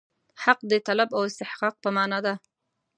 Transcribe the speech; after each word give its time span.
حق 0.43 0.59
د 0.71 0.73
طلب 0.87 1.09
او 1.17 1.21
استحقاق 1.29 1.73
په 1.83 1.89
معنا 1.95 2.19
دی. 2.25 2.33